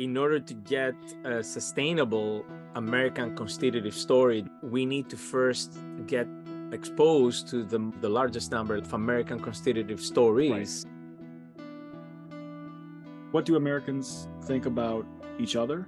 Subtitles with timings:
[0.00, 0.94] in order to get
[1.24, 2.42] a sustainable
[2.74, 6.26] American constitutive story, we need to first get
[6.72, 10.86] exposed to the, the largest number of American constitutive stories.
[10.86, 11.64] Right.
[13.32, 15.04] What do Americans think about
[15.38, 15.86] each other,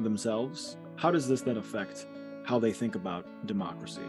[0.00, 0.76] themselves?
[0.96, 2.08] How does this then affect
[2.44, 4.08] how they think about democracy?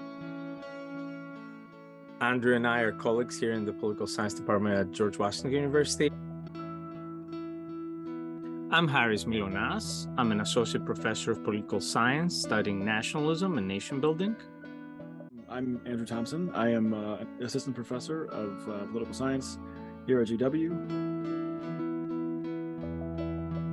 [2.21, 6.11] Andrew and I are colleagues here in the political science department at George Washington University.
[8.73, 10.11] I'm Harris Mylonas.
[10.17, 14.35] I'm an associate professor of political science studying nationalism and nation building.
[15.47, 16.49] I'm Andrew Thompson.
[16.55, 19.59] I am uh, an assistant professor of uh, political science
[20.07, 20.69] here at GW.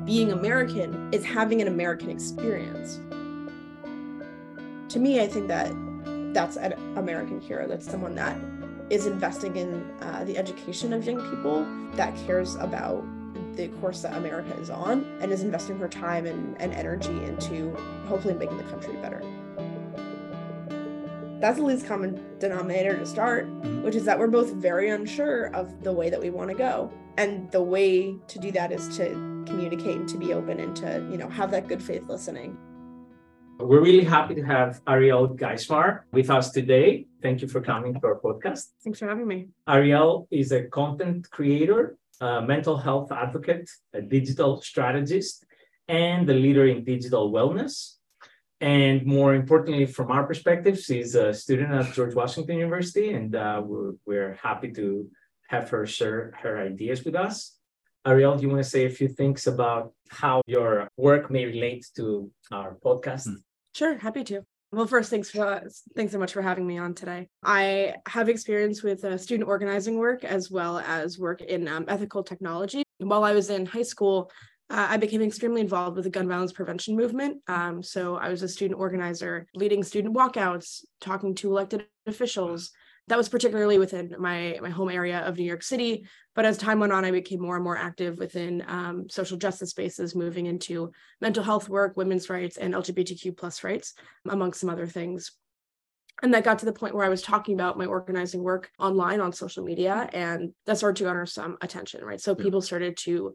[0.05, 3.01] Being American is having an American experience.
[4.93, 5.73] To me, I think that
[6.35, 7.67] that's an American hero.
[7.67, 8.39] That's someone that
[8.91, 13.03] is investing in uh, the education of young people, that cares about
[13.57, 17.75] the course that America is on and is investing her time and, and energy into
[18.07, 19.23] hopefully making the country better.
[21.41, 23.83] That's the least common denominator to start, mm-hmm.
[23.83, 26.93] which is that we're both very unsure of the way that we want to go.
[27.17, 29.09] And the way to do that is to
[29.47, 32.59] communicate and to be open and to, you know, have that good faith listening.
[33.59, 37.07] We're really happy to have Arielle Geismar with us today.
[37.23, 38.69] Thank you for coming to our podcast.
[38.83, 39.49] Thanks for having me.
[39.69, 45.45] Arielle is a content creator a mental health advocate, a digital strategist,
[45.89, 47.97] and a leader in digital wellness.
[48.61, 53.63] And more importantly, from our perspective, she's a student at George Washington University, and uh,
[53.65, 55.09] we're, we're happy to
[55.49, 57.57] have her share her ideas with us.
[58.07, 61.87] Arielle, do you want to say a few things about how your work may relate
[61.97, 63.29] to our podcast?
[63.75, 64.50] Sure, happy to.
[64.73, 65.63] Well, first, thanks for
[65.97, 67.29] thanks so much for having me on today.
[67.43, 72.23] I have experience with uh, student organizing work as well as work in um, ethical
[72.23, 72.85] technology.
[72.99, 74.31] While I was in high school,
[74.71, 77.39] uh, I became extremely involved with the gun violence prevention movement.
[77.49, 82.71] Um, so I was a student organizer, leading student walkouts, talking to elected officials,
[83.09, 86.07] that was particularly within my my home area of New York City.
[86.35, 89.71] But as time went on, I became more and more active within um, social justice
[89.71, 93.95] spaces, moving into mental health work, women's rights, and LGBTQ plus rights,
[94.29, 95.33] amongst some other things.
[96.23, 99.21] And that got to the point where I was talking about my organizing work online
[99.21, 102.21] on social media, and that started to garner some attention, right?
[102.21, 102.45] So yeah.
[102.45, 103.35] people started to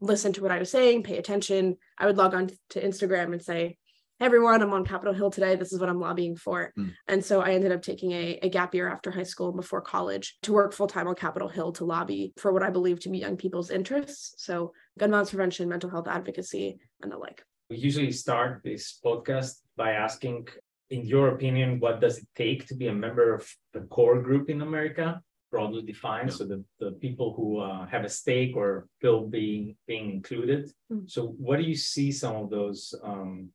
[0.00, 1.76] listen to what I was saying, pay attention.
[1.96, 3.78] I would log on to Instagram and say,
[4.22, 5.56] hey everyone, I'm on Capitol Hill today.
[5.56, 6.72] This is what I'm lobbying for.
[6.78, 6.94] Mm.
[7.08, 10.38] And so I ended up taking a, a gap year after high school before college
[10.42, 13.18] to work full time on Capitol Hill to lobby for what I believe to be
[13.18, 14.34] young people's interests.
[14.38, 17.42] So gun violence prevention, mental health advocacy, and the like.
[17.68, 20.46] We usually start this podcast by asking,
[20.90, 24.48] in your opinion, what does it take to be a member of the core group
[24.48, 25.20] in America?
[25.50, 26.34] broadly defined yeah.
[26.34, 31.04] so the, the people who uh, have a stake or feel being being included mm.
[31.10, 33.50] so what do you see some of those um,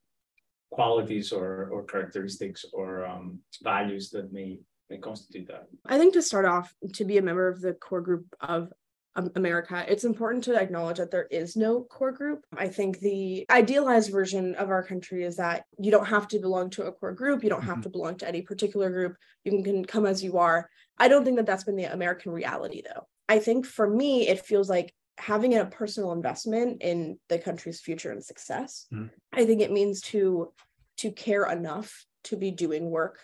[0.70, 4.58] qualities or, or characteristics or um, values that may,
[4.90, 5.66] may constitute that?
[5.86, 8.72] I think to start off, to be a member of the core group of
[9.16, 12.44] um, America, it's important to acknowledge that there is no core group.
[12.56, 16.70] I think the idealized version of our country is that you don't have to belong
[16.70, 17.82] to a core group, you don't have mm-hmm.
[17.82, 20.68] to belong to any particular group, you can, can come as you are.
[20.98, 23.06] I don't think that that's been the American reality, though.
[23.28, 28.12] I think for me, it feels like having a personal investment in the country's future
[28.12, 28.86] and success.
[28.92, 29.10] Mm.
[29.32, 30.52] I think it means to
[30.98, 33.20] to care enough to be doing work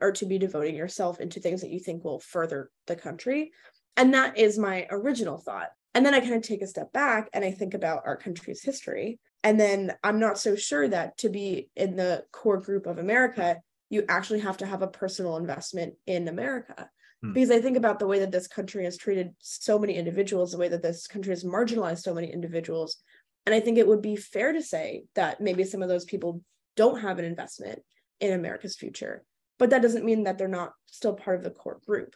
[0.00, 3.52] or to be devoting yourself into things that you think will further the country.
[3.96, 5.68] And that is my original thought.
[5.94, 8.62] And then I kind of take a step back and I think about our country's
[8.62, 9.20] history.
[9.44, 13.58] And then I'm not so sure that to be in the core group of America,
[13.90, 16.88] you actually have to have a personal investment in America.
[17.22, 17.32] Hmm.
[17.32, 20.58] Because I think about the way that this country has treated so many individuals, the
[20.58, 22.96] way that this country has marginalized so many individuals.
[23.46, 26.42] And I think it would be fair to say that maybe some of those people
[26.76, 27.80] don't have an investment
[28.20, 29.24] in America's future.
[29.58, 32.14] But that doesn't mean that they're not still part of the core group.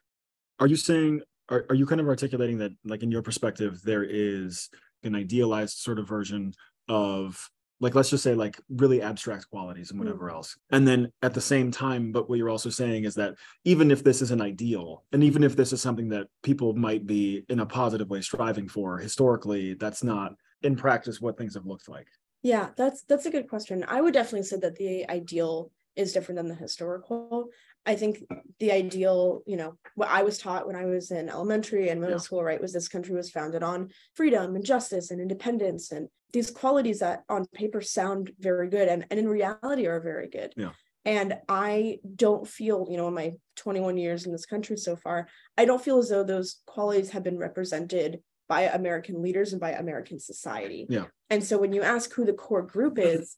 [0.59, 4.05] Are you saying, are, are you kind of articulating that, like, in your perspective, there
[4.05, 4.69] is
[5.03, 6.53] an idealized sort of version
[6.89, 7.49] of
[7.81, 10.37] like let's just say like really abstract qualities and whatever mm-hmm.
[10.37, 13.35] else and then at the same time but what you're also saying is that
[13.65, 17.07] even if this is an ideal and even if this is something that people might
[17.07, 21.67] be in a positive way striving for historically that's not in practice what things have
[21.67, 22.09] looked like
[22.47, 23.85] yeah, that's that's a good question.
[23.89, 27.49] I would definitely say that the ideal is different than the historical.
[27.85, 28.23] I think
[28.61, 32.19] the ideal, you know, what I was taught when I was in elementary and middle
[32.19, 32.21] yeah.
[32.21, 36.51] school, right, was this country was founded on freedom and justice and independence and these
[36.51, 40.53] qualities that on paper sound very good and, and in reality are very good.
[40.57, 40.71] Yeah.
[41.05, 45.29] And I don't feel, you know, in my 21 years in this country so far,
[45.57, 49.73] I don't feel as though those qualities have been represented by American leaders and by
[49.73, 50.87] American society.
[50.89, 51.05] Yeah.
[51.31, 53.37] And so when you ask who the core group is,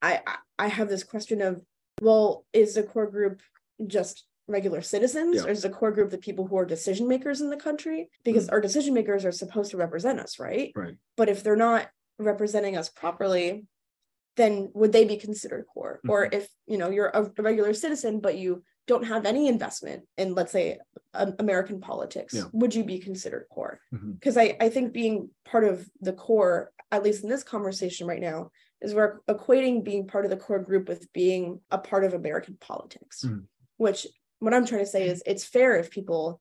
[0.00, 0.20] I
[0.58, 1.62] I have this question of,
[2.00, 3.42] well, is the core group
[3.86, 5.44] just regular citizens Yeah.
[5.44, 8.10] or is the core group the people who are decision makers in the country?
[8.24, 8.52] Because mm.
[8.52, 10.72] our decision makers are supposed to represent us, right?
[10.76, 10.96] Right.
[11.16, 11.88] But if they're not
[12.18, 13.66] representing us properly,
[14.36, 16.00] then would they be considered core?
[16.08, 20.34] Or if you know you're a regular citizen, but you don't have any investment in,
[20.34, 20.78] let's say,
[21.14, 22.44] um, American politics, Yeah.
[22.52, 23.80] would you be considered core?
[23.92, 28.20] Because I, I think being part of the core, at least in this conversation right
[28.20, 28.50] now,
[28.82, 32.56] is we're equating being part of the core group with being a part of American
[32.60, 33.24] politics.
[33.24, 33.46] Mhm.
[33.78, 34.06] Which
[34.40, 36.40] what I'm trying to say is it's fair if people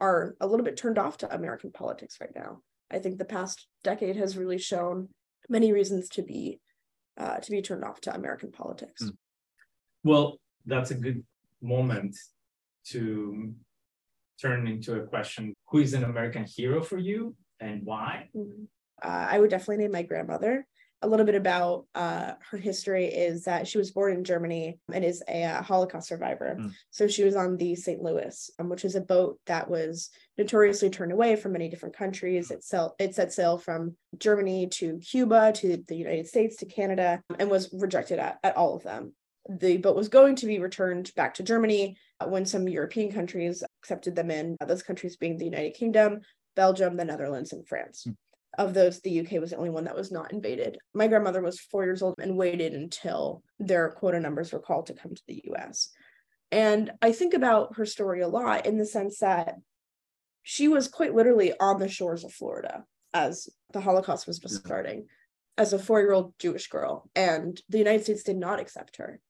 [0.00, 2.62] are a little bit turned off to American politics right now.
[2.94, 5.08] I think the past decade has really shown
[5.48, 6.60] many reasons to be
[7.16, 9.02] uh, to be turned off to American politics.
[9.02, 9.16] Mm.
[10.02, 11.22] Well, that's a good
[11.62, 12.16] moment
[12.86, 13.52] to
[14.40, 18.30] turn into a question who is an American hero for you and why?
[18.34, 18.66] Mhm.
[19.02, 20.66] Uh, I would definitely name my grandmother.
[21.04, 25.04] A little bit about uh, her history is that she was born in Germany and
[25.04, 26.56] is a uh, Holocaust survivor.
[26.58, 26.72] Mm.
[26.90, 28.02] So she was on the St.
[28.02, 30.08] Louis, um, which is a boat that was
[30.38, 32.50] notoriously turned away from many different countries.
[32.50, 37.22] It, sail- it set sail from Germany to Cuba to the United States to Canada
[37.38, 39.12] and was rejected at, at all of them.
[39.48, 43.62] The boat was going to be returned back to Germany uh, when some European countries
[43.82, 46.22] accepted them in, uh, those countries being the United Kingdom,
[46.56, 48.04] Belgium, the Netherlands, and France.
[48.08, 48.16] Mm.
[48.58, 50.78] Of those, the UK was the only one that was not invaded.
[50.92, 54.94] My grandmother was four years old and waited until their quota numbers were called to
[54.94, 55.90] come to the US.
[56.52, 59.56] And I think about her story a lot in the sense that
[60.42, 65.06] she was quite literally on the shores of Florida as the Holocaust was just starting
[65.56, 67.10] as a four year old Jewish girl.
[67.14, 69.20] And the United States did not accept her.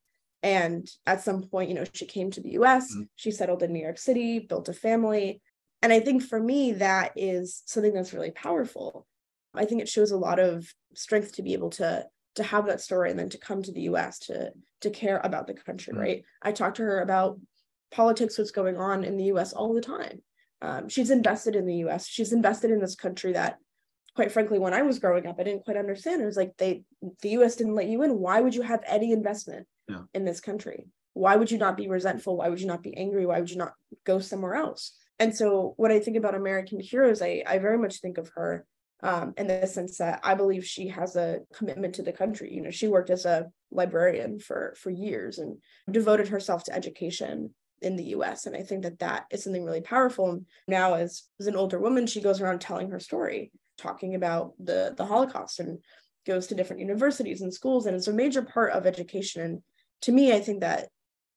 [0.42, 3.08] And at some point, you know, she came to the US, Mhm.
[3.14, 5.40] she settled in New York City, built a family.
[5.80, 9.06] And I think for me, that is something that's really powerful.
[9.54, 12.06] I think it shows a lot of strength to be able to
[12.36, 15.46] to have that story and then to come to the US to to care about
[15.46, 15.98] the country, Mhm.
[15.98, 16.24] right?
[16.42, 17.40] I talked to her about
[17.90, 20.22] politics, what's going on in the US all the time.
[20.60, 22.06] Um, she's invested in the US.
[22.06, 23.58] She's invested in this country that,
[24.16, 26.20] quite frankly, when I was growing up, I didn't quite understand.
[26.22, 26.84] It was like they
[27.22, 28.18] the US didn't let you in.
[28.18, 30.02] Why would you have any investment Yeah.
[30.12, 30.88] in this country?
[31.12, 32.36] Why would you not be resentful?
[32.38, 33.26] Why would you not be angry?
[33.26, 34.96] Why would you not go somewhere else?
[35.20, 38.66] And so when I think about American heroes, I, I very much think of her
[39.04, 42.52] um, in the sense that I believe she has a commitment to the country.
[42.52, 45.58] You know, she worked as a librarian for for years and
[45.90, 48.46] devoted herself to education in the U.S.
[48.46, 50.40] And I think that that is something really powerful.
[50.66, 54.94] Now, as as an older woman, she goes around telling her story, talking about the
[54.96, 55.80] the Holocaust, and
[56.26, 59.42] goes to different universities and schools, and it's a major part of education.
[59.42, 59.62] And
[60.02, 60.88] to me, I think that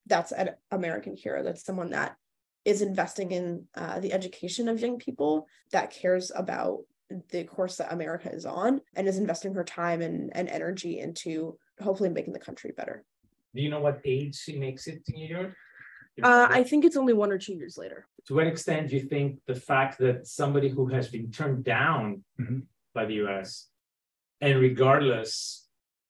[0.05, 1.43] that's an American hero.
[1.43, 2.15] That's someone that
[2.63, 6.79] is investing in uh, the education of young people, that cares about
[7.31, 11.57] the course that America is on, and is investing her time and, and energy into
[11.81, 13.03] hopefully making the country better.
[13.55, 15.53] Do you know what age she makes it to New York?
[16.21, 18.07] Uh, I think it's only one or two years later.
[18.25, 22.25] to what extent do you think the fact that somebody who has been turned down
[22.41, 22.63] Mhm.
[22.93, 23.69] by the US
[24.41, 25.69] and regardless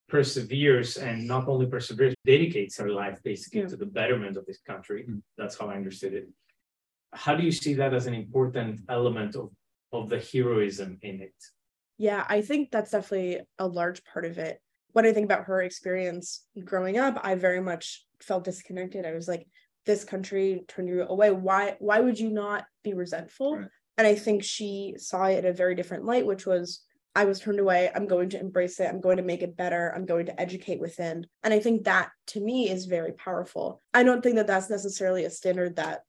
[0.10, 3.68] perseveres and not only perseveres, dedicates her life basically Yeah.
[3.68, 5.04] to the betterment of this country.
[5.04, 5.22] Mm.
[5.38, 6.28] That's how I understood it.
[7.14, 9.52] How do you see that as an important element of,
[9.92, 11.36] of the heroism in it?
[11.98, 14.62] Yeah, I think that's definitely a large part of it.
[14.94, 19.06] When I think about her experience growing up, I very much felt disconnected.
[19.06, 19.48] I was like,
[19.86, 21.32] this country turned you away.
[21.32, 23.58] Why why would you not be resentful?
[23.58, 23.68] Right.
[23.98, 26.84] And I think she saw it in a very different light, which was
[27.16, 27.90] I was turned away.
[27.96, 28.88] I'm going to embrace it.
[28.88, 29.92] I'm going to make it better.
[29.96, 31.26] I'm going to educate within.
[31.42, 33.82] And I think that to me is very powerful.
[33.92, 36.02] I don't think that that's necessarily a standard that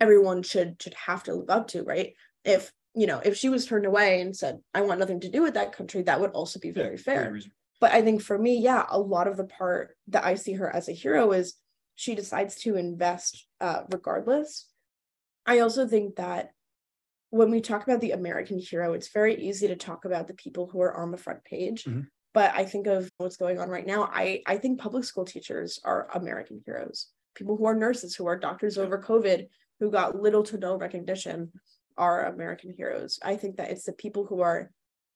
[0.00, 2.14] everyone should should have to live up to, right?
[2.44, 5.42] If you know, if she was turned away and said, I want nothing to do
[5.42, 7.30] with that country, that would also be very fair.
[7.30, 7.54] reasonable.
[7.78, 10.74] But I think for me, yeah, a lot of the part that I see her
[10.74, 11.54] as a hero is
[11.94, 14.66] she decides to invest uh, regardless.
[15.44, 16.52] I also think that
[17.30, 20.66] when we talk about the American hero, it's very easy to talk about the people
[20.66, 21.84] who are on the front page.
[21.84, 22.06] Mhm.
[22.32, 24.10] But I think of what's going on right now.
[24.12, 27.08] I, I think public school teachers are American heroes.
[27.34, 29.48] People who are nurses, who are doctors over COVID,
[29.80, 31.52] who got little to no recognition,
[31.98, 33.18] are American heroes.
[33.22, 34.70] I think that it's the people who are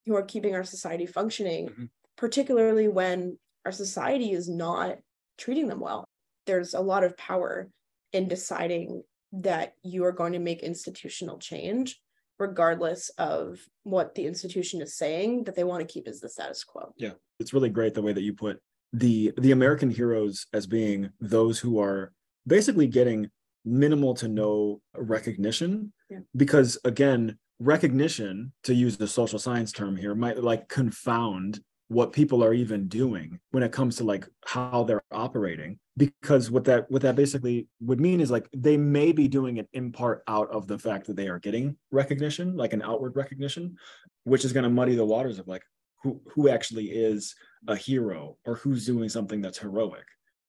[0.06, 1.90] who are keeping our society functioning, Mhm.
[2.16, 4.98] particularly when our society is not
[5.36, 6.04] treating them well.
[6.46, 7.70] There's a lot of power
[8.12, 12.00] in deciding that you are going to make institutional change,
[12.38, 16.64] regardless of what the institution is saying that they want to keep as the status
[16.64, 16.92] quo.
[16.96, 17.12] Yeah.
[17.38, 18.60] It's really great the way that you put
[18.92, 22.12] the the American heroes as being those who are
[22.46, 23.30] basically getting
[23.64, 25.92] minimal to no recognition.
[26.08, 26.20] Yeah.
[26.34, 32.42] because again recognition, to use the social science term here, might like confound what people
[32.42, 35.78] are even doing when it comes to like how they're operating.
[35.96, 39.68] Because what that what that basically would mean is like they may be doing it
[39.72, 43.76] in part out of the fact that they are getting recognition like an outward recognition
[44.24, 45.62] which is going to muddy the waters of like
[46.02, 47.34] who who actually is
[47.68, 50.06] a hero or who's doing something that's heroic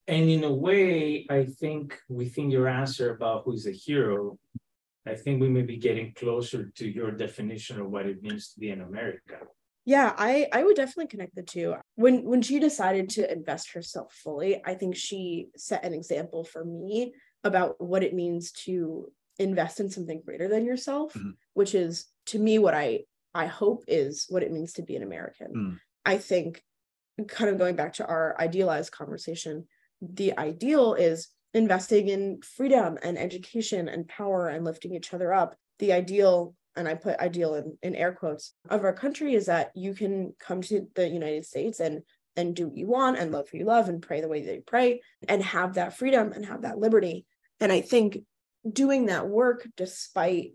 [0.08, 4.38] and in a way i think within your answer about who's a hero
[5.06, 8.60] i think we may be getting closer to your definition of what it means to
[8.60, 9.38] be an america
[9.86, 11.76] yeah, I I would definitely connect the two.
[11.96, 16.64] When when she decided to invest herself fully, I think she set an example for
[16.64, 21.32] me about what it means to invest in something greater than yourself, mm-hmm.
[21.54, 23.02] which is to me what I
[23.34, 25.54] I hope is what it means to be an American.
[25.56, 25.80] Mm.
[26.06, 26.64] I think
[27.28, 29.68] kind of going back to our idealized conversation,
[30.02, 35.56] the ideal is investing in freedom and education and power and lifting each other up.
[35.80, 39.72] The ideal and I put ideal in, in air quotes of our country is that
[39.76, 42.02] you can come to the United States and
[42.38, 44.56] and do what you want and love who you love and pray the way that
[44.56, 47.26] you pray and have that freedom and have that liberty.
[47.60, 48.20] And I think
[48.72, 50.54] doing that work despite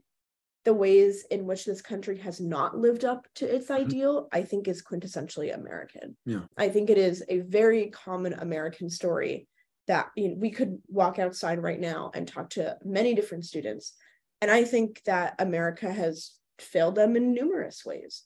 [0.66, 3.84] the ways in which this country has not lived up to its mm-hmm.
[3.84, 6.16] ideal, I think is quintessentially American.
[6.26, 6.42] Yeah.
[6.58, 9.48] I think it is a very common American story
[9.86, 13.94] that you know, we could walk outside right now and talk to many different students
[14.40, 18.22] and I think that America has failed them in numerous ways.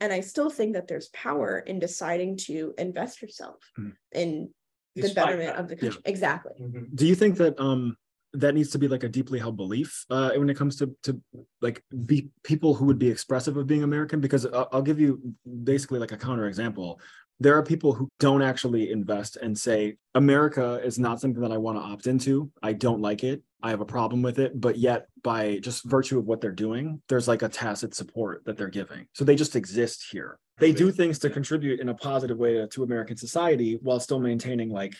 [0.00, 3.92] And I still think that there's power in deciding to invest yourself mm.
[4.12, 4.50] in
[4.94, 5.58] the betterment that.
[5.58, 6.00] of the country.
[6.04, 6.10] Yeah.
[6.10, 6.52] Exactly.
[6.60, 6.94] Mm-hmm.
[6.94, 7.96] Do you think that um
[8.34, 11.20] that needs to be like a deeply held belief uh, when it comes to to
[11.60, 14.20] like be people who would be expressive of being American?
[14.20, 15.20] Because I'll, I'll give you
[15.64, 17.00] basically like a counter example
[17.40, 21.58] there are people who don't actually invest and say america is not something that i
[21.58, 22.50] want to opt into.
[22.62, 23.42] I don't like it.
[23.62, 24.60] I have a problem with it.
[24.60, 28.56] But yet by just virtue of what they're doing there's like a tacit support that
[28.56, 29.06] they're giving.
[29.12, 30.38] So they just exist here.
[30.58, 34.20] They do things to contribute in a positive way to, to american society while still
[34.20, 34.94] maintaining like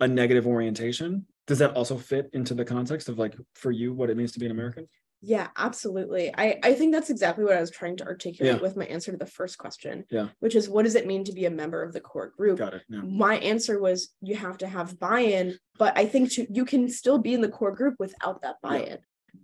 [0.00, 4.10] a negative orientation does that also fit into the context of like for you what
[4.10, 4.86] it means to be an american
[5.22, 6.32] yeah, absolutely.
[6.36, 8.60] I, I think that's exactly what I was trying to articulate yeah.
[8.60, 10.04] with my answer to the first question.
[10.10, 10.28] Yeah.
[10.40, 12.58] Which is what does it mean to be a member of the core group?
[12.58, 12.82] Got it.
[12.88, 13.00] Yeah.
[13.00, 17.18] My answer was you have to have buy-in, but I think to, you can still
[17.18, 18.88] be in the core group without that buy-in.
[18.88, 18.96] Yeah.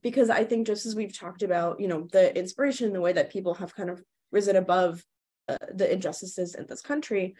[0.03, 3.33] Because I think just as we've talked about, you know, the inspiration, the way that
[3.33, 5.03] people have kind of risen above
[5.49, 7.35] uh, the injustices in this country,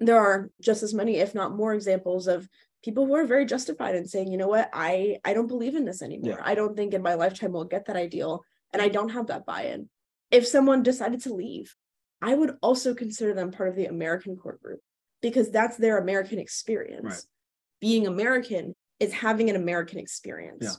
[0.00, 2.48] there are just as many, if not more, examples of
[2.82, 5.84] people who are very justified in saying, you know what, I I don't believe in
[5.84, 6.38] this anymore.
[6.38, 6.44] Yeah.
[6.44, 8.42] I don't think in my lifetime we'll get that ideal,
[8.72, 9.88] and I don't have that buy-in.
[10.30, 11.74] If someone decided to leave,
[12.22, 14.80] I would also consider them part of the American core group
[15.22, 17.04] because that's their American experience.
[17.04, 17.22] Right.
[17.80, 20.64] Being American is having an American experience.
[20.64, 20.74] Yeah.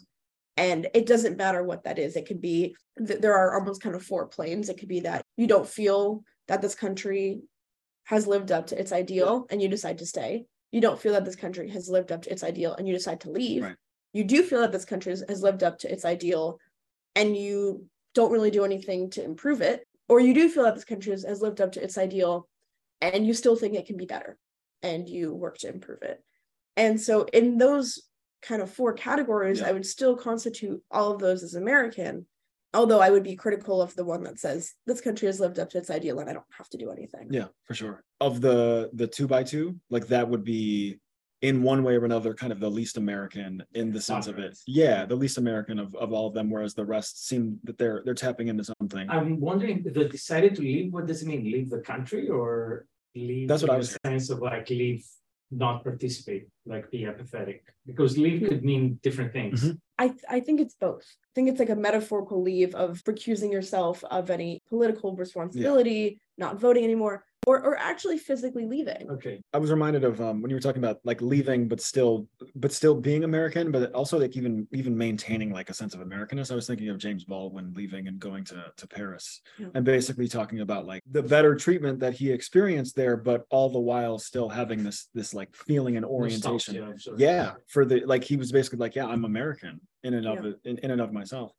[0.58, 2.16] And it doesn't matter what that is.
[2.16, 4.70] It could be that there are almost kind of four planes.
[4.70, 7.42] It could be that you don't feel that this country
[8.06, 11.26] has lived up to its ideal and you decide to stay you don't feel that
[11.26, 13.76] this country has lived up to its ideal and you decide to leave right.
[14.14, 16.60] you do feel that this country has lived up to its ideal
[17.16, 20.86] and you don't really do anything to improve it or you do feel that this
[20.86, 22.48] country has, lived up to its ideal
[23.02, 24.38] and you still think it can be better
[24.82, 26.24] and you work to improve it
[26.76, 28.04] and so in those
[28.42, 29.68] kind of four categories yeah.
[29.68, 32.26] i would still constitute all of those as american
[32.78, 35.70] although I would be critical of the one that says this country has lived up
[35.72, 37.28] to its ideal and I don't have to do anything.
[37.32, 38.04] Yeah, for sure.
[38.22, 41.00] Of the the two by two, like that would be
[41.42, 44.58] in one way or another kind of the least American in the sense of it.
[44.66, 48.02] Yeah, the least American of, of all of them, whereas the rest seem that they're
[48.06, 49.10] they're tapping into something.
[49.10, 51.44] I'm wondering they decided to leave, what does it mean?
[51.52, 55.06] Leave the country or leave that's what I was sense of like leave
[55.52, 57.64] not participate, like be apathetic?
[57.86, 59.64] Because leave could mean different things.
[59.64, 59.76] Mm-hmm.
[59.98, 61.04] I, I think it's both.
[61.04, 66.46] I think it's like a metaphorical leave of recusing yourself of any political responsibility, yeah.
[66.46, 69.10] not voting anymore, or or actually physically leaving.
[69.10, 69.42] Okay.
[69.54, 72.74] I was reminded of um, when you were talking about like leaving, but still, but
[72.74, 76.52] still being American, but also like even even maintaining like a sense of Americanness.
[76.52, 79.68] I was thinking of James Baldwin leaving and going to to Paris, yeah.
[79.74, 83.80] and basically talking about like the better treatment that he experienced there, but all the
[83.80, 87.00] while still having this this like feeling and orientation.
[87.16, 90.52] Yeah, for the like he was basically like, yeah, I'm American in and of yeah.
[90.66, 91.54] in, in and of myself.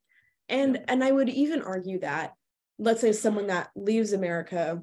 [0.51, 0.85] And yeah.
[0.89, 2.35] and I would even argue that
[2.79, 4.83] let's say someone that leaves America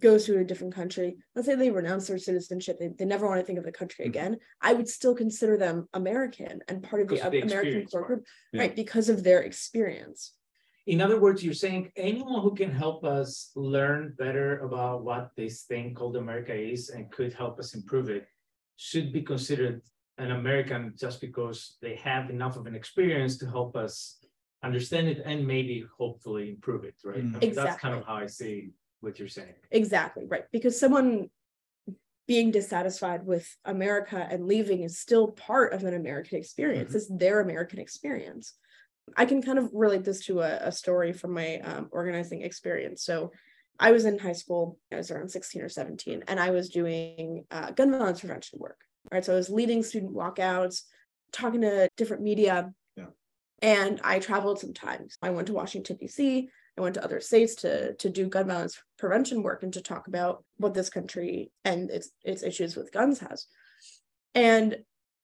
[0.00, 3.40] goes to a different country, let's say they renounce their citizenship, they, they never want
[3.40, 4.10] to think of the country mm-hmm.
[4.10, 8.06] again, I would still consider them American and part of the, of the American core
[8.06, 8.62] group, yeah.
[8.62, 8.76] right?
[8.76, 10.32] Because of their experience.
[10.86, 15.62] In other words, you're saying anyone who can help us learn better about what this
[15.62, 18.26] thing called America is and could help us improve it
[18.76, 19.80] should be considered
[20.18, 24.18] an American just because they have enough of an experience to help us
[24.62, 27.24] understand it and maybe hopefully improve it, right?
[27.24, 27.36] Mm.
[27.36, 28.70] I mean, That's kind of how I see
[29.02, 29.54] what you're saying.
[29.70, 30.44] Exactly, right.
[30.52, 31.28] Because someone
[32.28, 36.94] being dissatisfied with America and leaving is still part of an American experience.
[36.94, 38.54] It's their American experience.
[39.16, 43.04] I can kind of relate this to a, a story from my um, organizing experience.
[43.04, 43.32] So
[43.78, 47.44] I was in high school, I was around 16 or 17, and I was doing
[47.50, 48.78] uh, gun violence prevention work.
[49.10, 49.24] Right.
[49.24, 50.82] So I was leading student walkouts,
[51.32, 52.72] talking to different media.
[52.96, 53.06] Yeah.
[53.60, 55.18] And I traveled sometimes.
[55.20, 56.48] I went to Washington, D.C.
[56.78, 60.08] I went to other states to to do gun violence prevention work and to talk
[60.08, 63.46] about what this country and its its issues with guns has.
[64.34, 64.78] And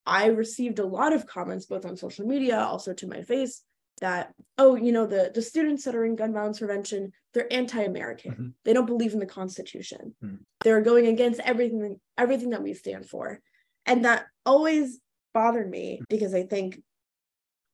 [0.05, 3.63] I received a lot of comments both on social media, also to my face,
[4.01, 8.31] that oh, you know, the the students that are in gun violence prevention, they're anti-American.
[8.31, 8.53] Mhm.
[8.63, 10.15] They don't believe in the Constitution.
[10.23, 10.39] Mhm.
[10.63, 13.39] They're going against everything everything that we stand for.
[13.85, 14.99] And that always
[15.33, 16.81] bothered me because I think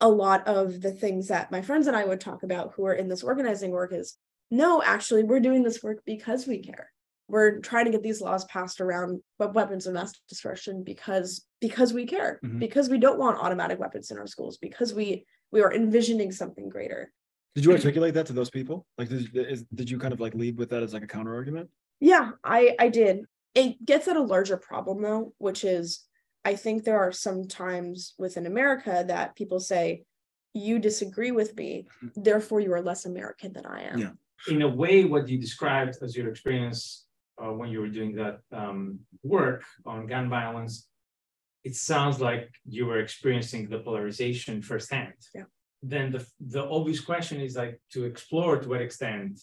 [0.02, 2.94] a lot of the things that my friends and I would talk about who are
[2.94, 4.18] in this organizing work is
[4.52, 6.92] no, actually, we're doing this work because we care.
[7.28, 12.06] We're trying to get these laws passed around weapons of mass destruction because because we
[12.06, 12.60] care, Mhm.
[12.60, 16.70] because we don't want automatic weapons in our schools, because we we are envisioning something
[16.70, 17.12] greater.
[17.56, 18.86] Did you articulate that to those people?
[18.98, 21.34] Like, did, is, did you kind of like lead with that as like a counter
[21.34, 21.70] argument?
[22.00, 23.26] Yeah, I I did.
[23.56, 26.04] It gets at a larger problem though, which is
[26.46, 30.04] I think there are some times within America that people say,
[30.54, 33.98] you disagree with me, therefore you are less American than I am.
[34.00, 34.12] Yeah.
[34.48, 37.06] in a way, what you described as your experience
[37.42, 40.88] uh, when you were doing that um, work on gun violence,
[41.64, 45.20] it sounds like you were experiencing the polarization firsthand.
[45.34, 45.48] Yeah.
[45.82, 49.42] Then the the obvious question is like to explore to what extent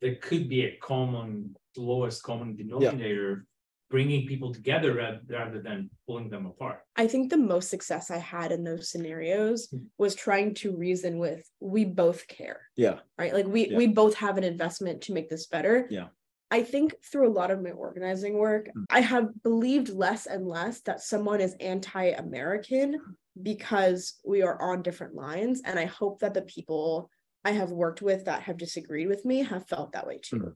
[0.00, 3.46] there could be a common lowest common denominator,
[3.88, 6.80] bringing people together rather, rather than pulling them apart.
[6.96, 9.86] I think the most success I had in those scenarios Hmm.
[9.98, 13.00] was trying to reason with we both care, Yeah.
[13.18, 13.32] right?
[13.32, 13.76] Like we Yeah.
[13.78, 15.86] we both have an investment to make this better.
[15.90, 16.08] Yeah.
[16.50, 18.84] I think through a lot of my organizing work, Mm.
[18.90, 23.00] I have believed less and less that someone is anti-American
[23.42, 25.60] because we are on different lines.
[25.64, 27.10] And I hope that the people
[27.44, 30.36] I have worked with that have disagreed with me have felt that way too.
[30.38, 30.54] Mhm.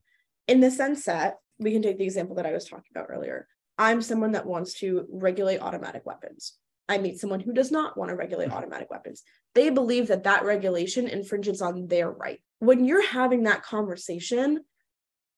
[0.48, 3.46] In the sense that we can take the example that I was talking about earlier.
[3.78, 6.54] I'm someone that wants to regulate automatic weapons.
[6.88, 8.56] I meet someone who does not want to regulate mm-hmm.
[8.56, 9.22] automatic weapons.
[9.54, 12.40] They believe that that regulation infringes on their right.
[12.58, 14.60] When you're having that conversation,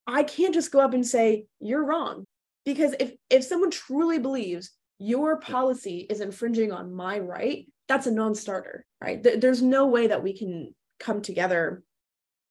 [0.06, 2.24] I can't just go up and say you're wrong
[2.64, 8.12] because if if someone truly believes your policy is infringing on my right, that's a
[8.12, 9.22] non-starter, right?
[9.22, 11.82] There- there's no way that we can come together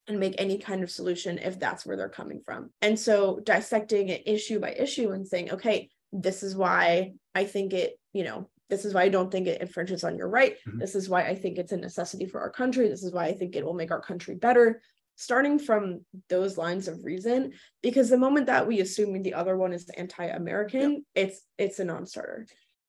[0.08, 2.70] and make any kind of solution if that's where they're coming from.
[2.80, 7.72] And so dissecting it issue by issue and saying, okay, this is why I think
[7.72, 10.56] it, you know, this is why I don't think it infringes on your right.
[10.66, 10.80] Mhm.
[10.80, 12.88] This is why I think it's a necessity for our country.
[12.88, 14.80] This is why I think it will make our country better.
[15.16, 19.72] Starting from those lines of reason, because the moment that we assume the other one
[19.74, 22.46] is anti-American, it's it's a non-starter.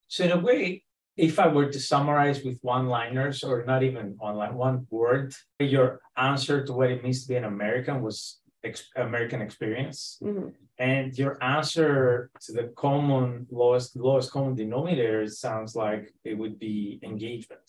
[0.07, 4.55] So in a way, if I were to summarize with one-liners or not even online,
[4.55, 9.41] one word, your answer to what it means to be an American was ex- American
[9.41, 10.53] experience, Mhm.
[10.79, 16.99] and your answer to the common lowest lowest common denominator sounds like it would be
[17.03, 17.67] engagement.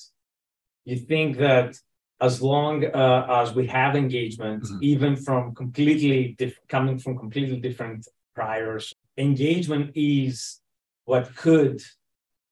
[0.85, 1.77] You think that
[2.21, 4.79] as long uh, as we have engagement, Mhm.
[4.83, 10.61] even from completely diff- coming from completely different priors, engagement is
[11.05, 11.83] what could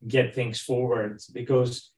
[0.06, 1.90] get things forward because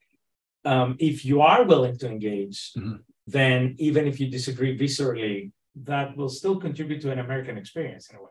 [0.64, 3.00] um, if you are willing to engage, Mhm.
[3.26, 8.16] then even if you disagree viscerally, that will still contribute to an American experience in
[8.16, 8.30] a way.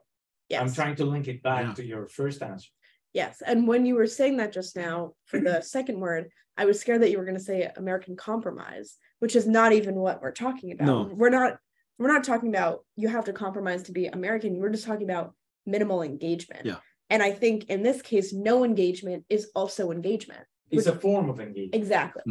[0.49, 0.61] Yes.
[0.61, 1.73] I'm trying to link it back Yeah.
[1.73, 2.69] to your first answer.
[3.13, 3.41] Yes.
[3.45, 7.01] And when you were saying that just now for the second word, I was scared
[7.01, 10.71] that you were going to say American compromise, which is not even what we're talking
[10.71, 10.87] about.
[10.87, 11.03] No.
[11.13, 11.59] We're not
[11.99, 14.57] we're not talking about you have to compromise to be American.
[14.57, 16.65] We're just talking about minimal engagement.
[16.65, 16.77] Yeah.
[17.13, 20.43] And I think in this case, no engagement is also engagement.
[20.71, 22.23] It's a form of engagement Exactly.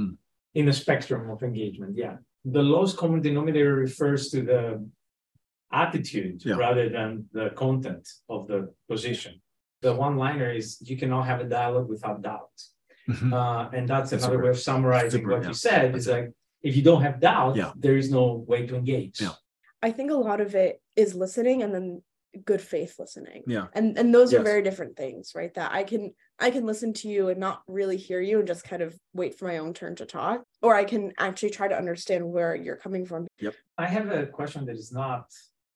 [0.59, 1.93] in the spectrum of engagement.
[1.97, 2.17] Yeah.
[2.45, 4.63] The lowest common denominator refers to the
[5.85, 6.57] attitude Yeah.
[6.57, 9.41] rather than the content of the position.
[9.83, 12.57] The one liner is you cannot have a dialogue without doubt.
[13.09, 13.33] Mhm.
[13.33, 15.49] Uh, and that's That's another super- way of summarizing super, what yeah.
[15.49, 15.95] you said.
[15.95, 16.29] It's That's like
[16.69, 17.73] if you don't have doubt, Yeah.
[17.85, 19.21] there is no way to engage.
[19.21, 19.37] Yeah.
[19.81, 22.03] I think a lot of it is listening and then
[22.45, 23.43] good faith listening.
[23.47, 23.67] Yeah.
[23.75, 25.53] And and those are very different things, right?
[25.55, 28.65] That I can I can listen to you and not really hear you and just
[28.65, 30.45] kind of wait for my own turn to talk.
[30.63, 33.27] Or I can actually try to understand where you're coming from.
[33.39, 33.55] Yep.
[33.79, 35.27] I have a question that is not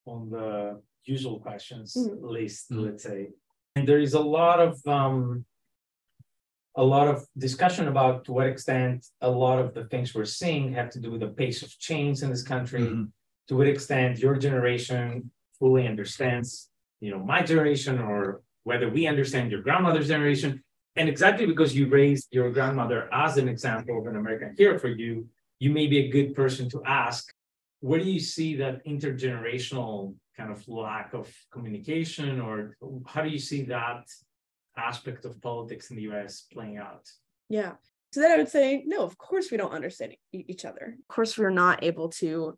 [0.07, 2.23] on the usual questions Mhm.
[2.23, 2.85] list, Mhm.
[2.87, 3.31] let's say.
[3.77, 5.45] And there is a lot of um,
[6.75, 10.73] a lot of discussion about to what extent a lot of the things we're seeing
[10.75, 12.83] have to do with the pace of change in this country.
[12.83, 13.05] Mm-hmm.
[13.49, 16.69] To what extent your generation fully understands,
[17.01, 20.63] you know, my generation, or whether we understand your grandmother's generation.
[20.97, 24.89] And exactly because you raised your grandmother as an example of an American hero for
[24.89, 27.33] you, you may be a good person to ask.
[27.81, 33.39] Where do you see that intergenerational kind of lack of communication, or how do you
[33.39, 34.05] see that
[34.77, 37.07] aspect of politics in the US playing out?
[37.49, 37.73] Yeah.
[38.13, 40.97] So then I would say, no, of course we don't understand each other.
[40.99, 42.57] Of course, we're not able to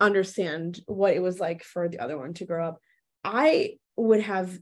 [0.00, 2.78] understand what it was like for the other one to grow up.
[3.24, 4.58] I would have,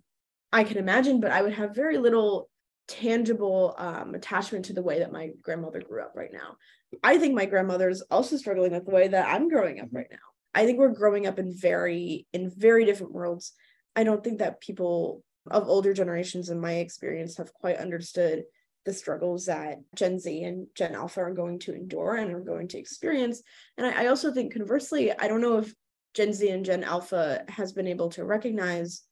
[0.53, 2.49] I can imagine, but I would have very little
[2.88, 6.57] tangible um, attachment to the way that my grandmother grew up right now.
[7.05, 10.09] I think my grandmother is also struggling with the way that I'm growing up right
[10.11, 10.19] now.
[10.55, 13.53] I think we're growing up in very in very different worlds.
[13.95, 18.43] I don't think that people of older generations in my experience have quite understood
[18.85, 22.69] the struggles that Gen Z and Gen Alpha are going to endure and are going
[22.69, 23.43] to experience.
[23.77, 25.75] And I, I also think conversely, I don't know if
[26.14, 29.03] Gen Z and Gen Alpha has been able to recognize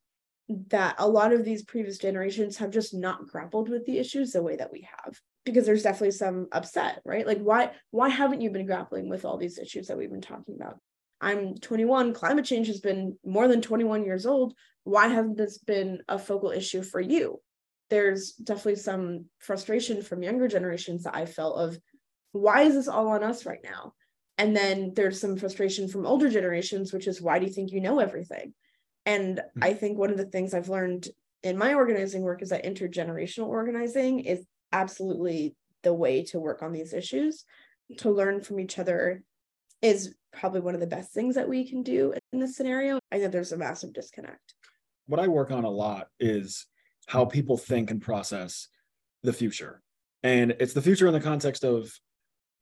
[0.68, 4.42] that a lot of these previous generations have just not grappled with the issues the
[4.42, 7.26] way that we have because there's definitely some upset right?
[7.26, 10.56] Like why why haven't you been grappling with all these issues that we've been talking
[10.58, 10.78] about?
[11.20, 14.54] I'm 21 climate change has been more than 21 years old.
[14.84, 17.40] Why hasn't this been a focal issue for you
[17.90, 21.78] there's definitely some frustration from younger generations that i felt of
[22.32, 23.92] why is this all on us right now
[24.36, 27.80] and then there's some frustration from older generations which is why do you think you
[27.80, 28.52] know everything
[29.08, 29.64] and hmm.
[29.64, 31.08] I think one of the things I've learned
[31.42, 36.72] in my organizing work is that intergenerational organizing is absolutely the way to work on
[36.72, 37.44] these issues.
[37.98, 39.22] To learn from each other
[39.80, 42.98] is probably one of the best things that we can do in this scenario.
[43.10, 44.54] I think there's a massive disconnect.
[45.06, 46.66] What I work on a lot is
[47.08, 48.68] how people think and process
[49.22, 49.82] the future.
[50.22, 51.90] And it's the future in the context of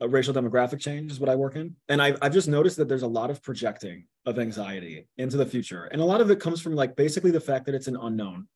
[0.00, 1.74] a racial demographic change is what I work in.
[1.88, 5.46] And I've, I've just noticed that there's a lot of projecting of anxiety into the
[5.46, 5.84] future.
[5.86, 8.46] And a lot of it comes from like basically the fact that it's an unknown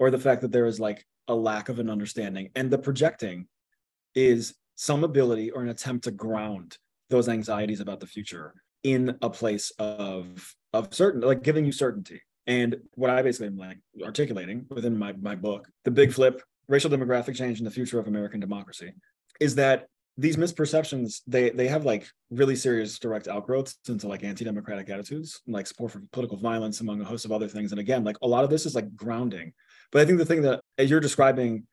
[0.00, 2.50] or the fact that there is like a lack of an understanding.
[2.56, 3.46] And the projecting
[4.16, 6.78] is some ability or an attempt to ground
[7.10, 12.22] those anxieties about the future in a place of of certain like giving you certainty.
[12.48, 16.90] And what I basically am like articulating within my my book, The Big Flip, Racial
[16.90, 18.92] Demographic Change and the Future of American Democracy,
[19.38, 24.90] is that these misperceptions they they have like really serious direct outgrowths into like anti-democratic
[24.90, 27.70] attitudes like support for political violence among a host of other things.
[27.70, 29.52] And again like a lot of this is like grounding.
[29.92, 31.66] But i think the thing that you're describing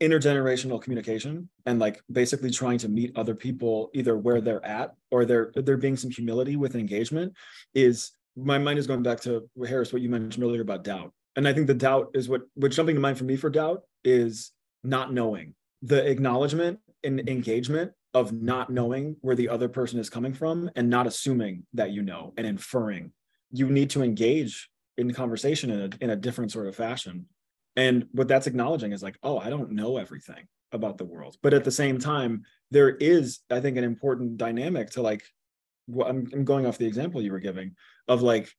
[0.00, 5.24] intergenerational communication and like basically trying to meet other people either where they're at or
[5.24, 7.34] there there being some humility with engagement
[7.74, 11.46] is my mind is going back to harris what you mentioned earlier about doubt and
[11.46, 14.52] i think the doubt is what what's jumping to mind for me for doubt is
[14.84, 20.34] not knowing the acknowledgement and engagement of not knowing where the other person is coming
[20.34, 23.12] from and not assuming that you know and inferring.
[23.50, 24.68] You need to engage
[24.98, 27.26] in conversation in a, in a different sort of fashion.
[27.76, 31.36] And what that's acknowledging is like, oh, I don't know everything about the world.
[31.42, 35.22] But at the same time, there is, I think, an important dynamic to like,
[35.86, 37.74] well, I'm, I'm going off the example you were giving
[38.08, 38.52] of like,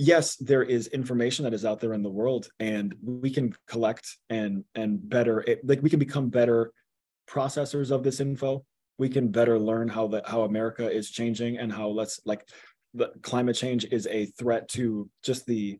[0.00, 4.16] yes there is information that is out there in the world and we can collect
[4.30, 6.72] and and better it, like we can become better
[7.28, 8.64] processors of this info.
[8.96, 12.48] We can better learn how the how america is changing and how let's like
[12.94, 15.78] the climate change is a threat to just the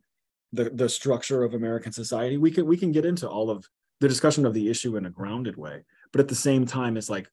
[0.52, 2.36] the the structure of american society.
[2.36, 3.66] We can we can get into all of
[4.00, 5.82] the discussion of the issue in a grounded way
[6.12, 7.28] but at the same time it's like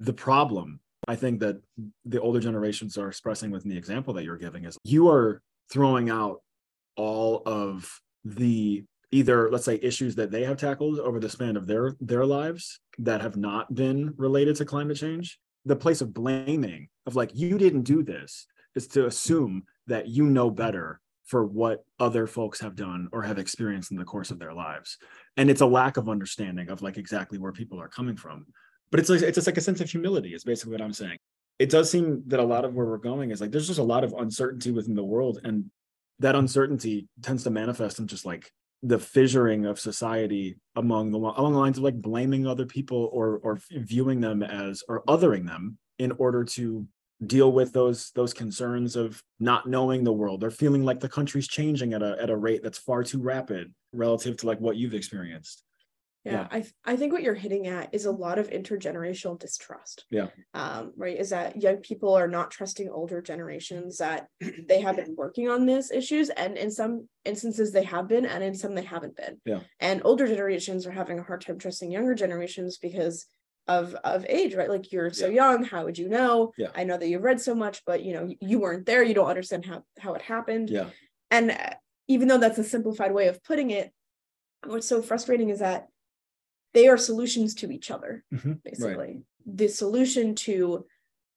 [0.00, 1.60] the problem i think that
[2.04, 6.08] the older generations are expressing within the example that you're giving is you are throwing
[6.08, 6.40] out
[6.96, 11.66] all of the either let's say issues that they have tackled over the span of
[11.66, 15.38] their their lives that have not been related to climate change.
[15.64, 20.24] The place of blaming of like you didn't do this is to assume that you
[20.24, 24.38] know better for what other folks have done or have experienced in the course of
[24.38, 24.96] their lives.
[25.36, 28.46] And it's a lack of understanding of like exactly where people are coming from
[28.90, 31.18] but it's like it's just like a sense of humility is basically what i'm saying.
[31.58, 33.82] It does seem that a lot of where we're going is like there's just a
[33.84, 35.70] lot of uncertainty within the world and
[36.20, 41.52] that uncertainty tends to manifest in just like the fissuring of society among the along
[41.52, 45.78] the lines of like blaming other people or or viewing them as or othering them
[45.98, 46.86] in order to
[47.26, 50.44] deal with those those concerns of not knowing the world.
[50.44, 53.74] Or feeling like the country's changing at a at a rate that's far too rapid
[53.92, 55.64] relative to like what you've experienced
[56.28, 56.48] Yeah, Yeah.
[56.50, 60.04] I I think what you're hitting at is a lot of intergenerational distrust.
[60.10, 60.28] Yeah.
[60.54, 61.18] Um, right.
[61.18, 64.28] Is that young people are not trusting older generations that
[64.68, 68.44] they have been working on these issues, and in some instances they have been, and
[68.44, 69.40] in some they haven't been.
[69.44, 69.60] Yeah.
[69.80, 73.26] And older generations are having a hard time trusting younger generations because
[73.66, 74.70] of of age, right?
[74.70, 76.52] Like you're so young, how would you know?
[76.56, 76.70] Yeah.
[76.74, 79.02] I know that you've read so much, but you know you weren't there.
[79.02, 80.70] You don't understand how how it happened.
[80.70, 80.90] Yeah.
[81.30, 81.74] And uh,
[82.08, 83.92] even though that's a simplified way of putting it,
[84.64, 85.88] what's so frustrating is that
[86.74, 89.22] they are solutions to each other, Mhm, basically.
[89.46, 90.86] The solution to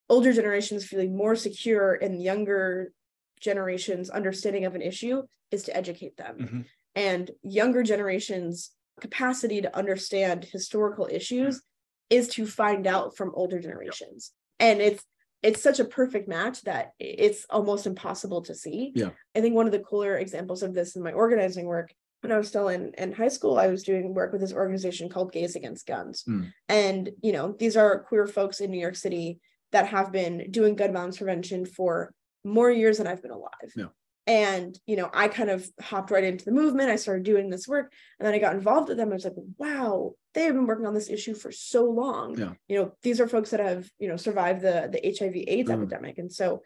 [0.10, 2.92] older generations feeling more secure and younger
[3.40, 6.38] generations' understanding of an issue is to educate them.
[6.38, 6.66] Mhm.
[6.96, 11.62] And younger generations' capacity to understand historical issues
[12.10, 14.34] is to find out from older generations.
[14.60, 15.04] And it's
[15.42, 18.92] it's such a perfect match that it's almost impossible to see.
[18.94, 19.10] Yeah.
[19.34, 22.38] I think one of the cooler examples of this in my organizing work when I
[22.38, 25.56] was still in, in high school, I was doing work with this organization called Gays
[25.56, 26.24] Against Guns.
[26.28, 26.54] Mm.
[26.70, 29.40] And, you know, these are queer folks in New York City
[29.72, 33.72] that have been doing gun violence prevention for more years than I've been alive.
[33.76, 33.88] Yeah.
[34.28, 36.92] And, you know, I kind of hopped right into the movement.
[36.92, 39.10] I started doing this work and then I got involved with them.
[39.10, 42.38] I was like, wow, they have been working on this issue for so long.
[42.38, 42.54] Yeah.
[42.68, 45.74] You know, these are folks that have, you know, survived the the HIV AIDS Mhm.
[45.74, 46.20] epidemic.
[46.20, 46.62] And so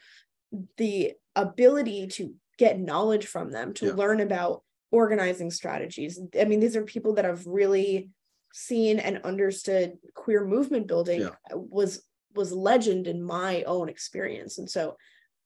[0.77, 3.93] the ability to get knowledge from them, to Yeah.
[3.93, 6.19] learn about organizing strategies.
[6.39, 8.09] I mean, these are people that have really
[8.53, 11.35] seen and understood queer movement building Yeah.
[11.51, 14.57] was was legend in my own experience.
[14.57, 14.97] And so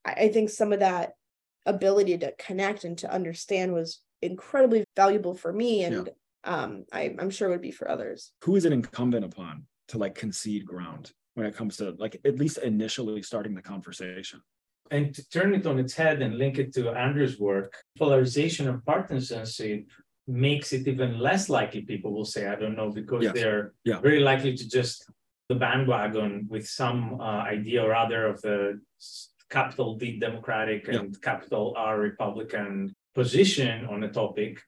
[0.04, 1.14] I, I think some of that
[1.66, 6.10] ability to connect and to understand was incredibly valuable for me and
[6.44, 10.16] um I, i'm sure would be for others Who is it incumbent upon to like
[10.16, 14.42] concede ground when it comes to like at least initially starting the conversation?
[14.92, 18.84] And to turn it on its head and link it to Andrew's work, polarization of
[18.86, 19.86] partisanship
[20.28, 23.34] makes it even less likely people will say, I don't know, because Yes.
[23.34, 24.00] they're Yeah.
[24.00, 25.10] very likely to just
[25.48, 28.80] the bandwagon with some uh, idea or other of the
[29.50, 31.00] capital D Democratic Yeah.
[31.00, 34.62] and capital R Republican position on a topic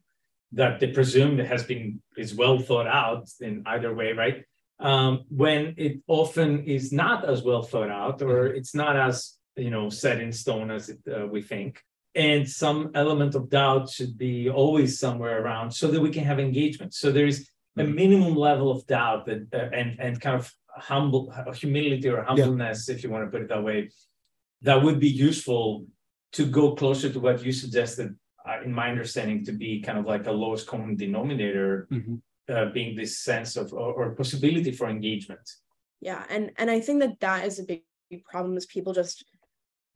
[0.51, 4.43] that they presume has been is well thought out in either way, right?
[4.79, 9.69] Um, when it often is not as well thought out, or it's not as you
[9.69, 11.81] know set in stone as it, uh, we think,
[12.15, 16.39] and some element of doubt should be always somewhere around, so that we can have
[16.39, 16.93] engagement.
[16.93, 17.95] So there is a Mhm.
[17.95, 23.03] minimum level of doubt that uh, and and kind of humble humility or humbleness, if
[23.03, 23.89] you want to put it that way,
[24.61, 25.85] that would be useful
[26.33, 28.15] to go closer to what you suggested,
[28.47, 31.87] uh, in my understanding, to be kind of like a lowest common denominator,
[32.49, 35.45] uh, being this sense of or, or possibility for engagement.
[36.09, 37.81] yeah and and i think that that is a big
[38.31, 39.17] problem is people just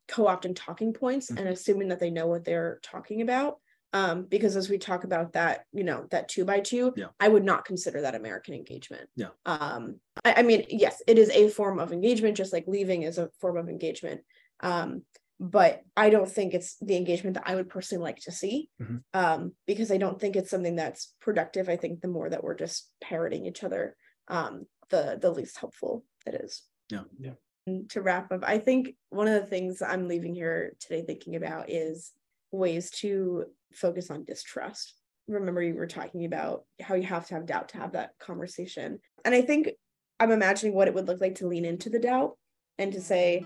[0.07, 3.55] co-opting talking points and assuming that they know what they're talking about
[3.93, 7.07] um because as we talk about that you know that two by two Yeah.
[7.19, 9.29] i would not consider that american engagement Yeah.
[9.45, 13.17] um I, I mean yes it is a form of engagement just like leaving is
[13.17, 14.21] a form of engagement
[14.61, 15.03] um
[15.39, 19.01] but i don't think it's the engagement that i would personally like to see Mhm.
[19.13, 22.55] um because i don't think it's something that's productive i think the more that we're
[22.55, 23.95] just parroting each other
[24.27, 27.03] um the the least helpful it is Yeah.
[27.19, 27.33] Yeah.
[27.67, 31.35] And to wrap up i think one of the things i'm leaving here today thinking
[31.35, 32.11] about is
[32.51, 34.93] ways to focus on distrust.
[35.27, 38.99] Remember you were talking about how you have to have doubt to have that conversation.
[39.25, 39.69] And i think
[40.19, 42.37] i'm imagining what it would look like to lean into the doubt
[42.77, 43.43] and to say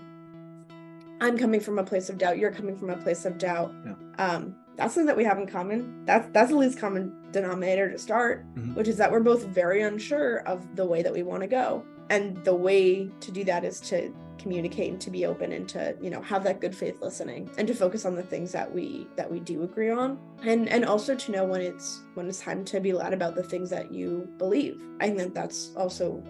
[1.20, 2.38] i'm coming from a place of doubt.
[2.38, 3.72] You're coming from a place of doubt.
[3.86, 3.94] Yeah.
[4.18, 6.04] um that's something that we have in common.
[6.06, 8.74] That's that's the least common denominator to start Mhm.
[8.76, 11.84] which is that we're both very unsure of the way that we want to go
[12.10, 15.94] and the way to do that is to communicate and to be open and to
[16.00, 19.06] you know have that good faith listening and to focus on the things that we
[19.16, 20.18] that we do agree on.
[20.42, 23.42] And and also to know when it's when it's time to be loud about the
[23.42, 24.82] things that you believe.
[25.00, 26.22] I think that that's also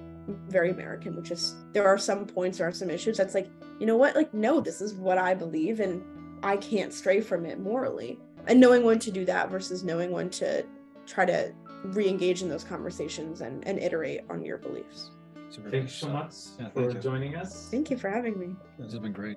[0.48, 3.86] very american which is there are some points there are some issues that's like you
[3.86, 4.14] know what?
[4.14, 6.04] Like no this is what i believe and
[6.44, 8.18] i can't stray from it morally.
[8.46, 10.64] And knowing when to do that versus knowing when to
[11.06, 11.52] try to
[11.84, 15.10] re-engage in those conversations and, and iterate on your beliefs
[15.50, 15.70] Super.
[15.70, 17.68] Thank you so much Yeah, for thank joining us.
[17.70, 19.36] thank you for having me This has been great.